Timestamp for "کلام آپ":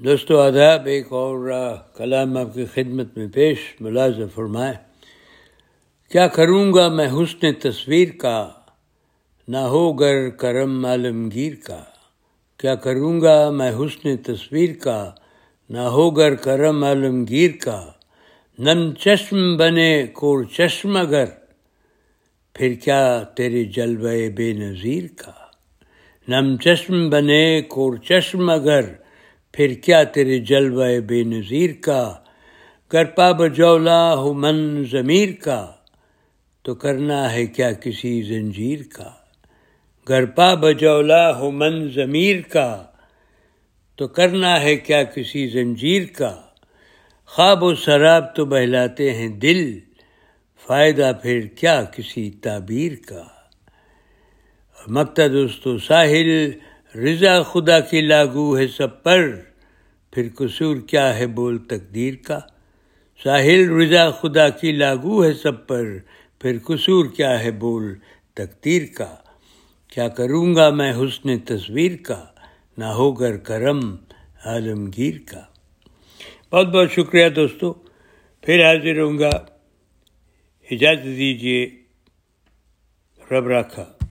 1.96-2.54